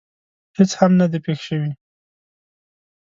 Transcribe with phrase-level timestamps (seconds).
[0.57, 1.71] هېڅ هم نه دي پېښ شوي.